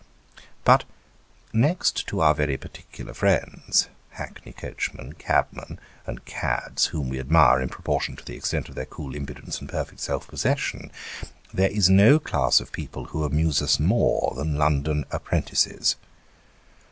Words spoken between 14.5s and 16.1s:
London apprentices.